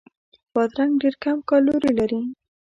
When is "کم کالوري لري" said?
1.23-2.21